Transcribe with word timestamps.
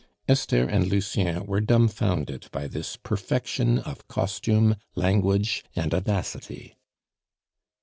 Esther 0.27 0.67
and 0.67 0.87
Lucien 0.87 1.45
were 1.45 1.61
dumfounded 1.61 2.47
by 2.51 2.65
this 2.67 2.95
perfection 2.97 3.77
of 3.77 4.07
costume, 4.07 4.75
language, 4.95 5.63
and 5.75 5.93
audacity. 5.93 6.75